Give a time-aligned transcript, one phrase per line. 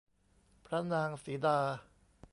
[0.65, 1.57] พระนางสีดา